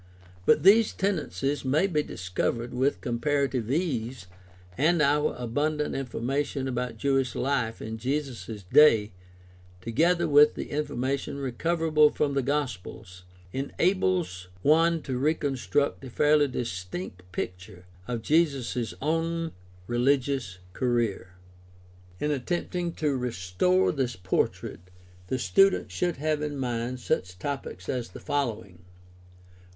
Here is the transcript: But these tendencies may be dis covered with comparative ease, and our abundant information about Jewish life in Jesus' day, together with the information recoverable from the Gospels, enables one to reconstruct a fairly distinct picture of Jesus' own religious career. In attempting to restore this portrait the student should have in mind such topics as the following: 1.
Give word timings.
But 0.47 0.63
these 0.63 0.93
tendencies 0.93 1.63
may 1.63 1.85
be 1.85 2.01
dis 2.01 2.27
covered 2.27 2.73
with 2.73 3.01
comparative 3.01 3.69
ease, 3.69 4.25
and 4.75 4.99
our 4.99 5.35
abundant 5.37 5.93
information 5.93 6.67
about 6.67 6.97
Jewish 6.97 7.35
life 7.35 7.83
in 7.83 7.99
Jesus' 7.99 8.63
day, 8.63 9.11
together 9.79 10.27
with 10.27 10.55
the 10.55 10.71
information 10.71 11.37
recoverable 11.37 12.09
from 12.09 12.33
the 12.33 12.41
Gospels, 12.41 13.25
enables 13.53 14.47
one 14.63 15.03
to 15.03 15.19
reconstruct 15.19 16.03
a 16.03 16.09
fairly 16.09 16.47
distinct 16.47 17.21
picture 17.31 17.85
of 18.07 18.23
Jesus' 18.23 18.95
own 19.03 19.51
religious 19.85 20.57
career. 20.73 21.33
In 22.19 22.31
attempting 22.31 22.93
to 22.93 23.15
restore 23.15 23.91
this 23.91 24.15
portrait 24.15 24.79
the 25.27 25.37
student 25.37 25.91
should 25.91 26.15
have 26.17 26.41
in 26.41 26.57
mind 26.57 26.99
such 26.99 27.37
topics 27.37 27.87
as 27.87 28.09
the 28.09 28.19
following: 28.19 28.79
1. 28.79 28.85